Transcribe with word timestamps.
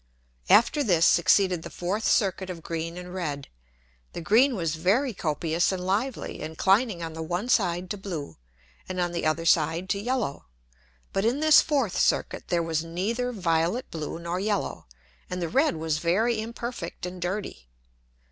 After 0.49 0.83
this 0.83 1.05
succeeded 1.05 1.61
the 1.61 1.69
fourth 1.69 2.07
Circuit 2.07 2.49
of 2.49 2.63
green 2.63 2.97
and 2.97 3.13
red. 3.13 3.49
The 4.13 4.21
green 4.21 4.55
was 4.55 4.73
very 4.73 5.13
copious 5.13 5.71
and 5.71 5.85
lively, 5.85 6.41
inclining 6.41 7.03
on 7.03 7.13
the 7.13 7.21
one 7.21 7.47
side 7.49 7.87
to 7.91 7.97
blue, 7.99 8.37
and 8.89 8.99
on 8.99 9.11
the 9.11 9.27
other 9.27 9.45
side 9.45 9.89
to 9.89 9.99
yellow. 9.99 10.47
But 11.13 11.23
in 11.23 11.39
this 11.39 11.61
fourth 11.61 11.99
Circuit 11.99 12.45
there 12.47 12.63
was 12.63 12.83
neither 12.83 13.31
violet, 13.31 13.91
blue, 13.91 14.17
nor 14.17 14.39
yellow, 14.39 14.87
and 15.29 15.39
the 15.39 15.47
red 15.49 15.75
was 15.75 15.99
very 15.99 16.41
imperfect 16.41 17.05
and 17.05 17.21
dirty. 17.21 17.67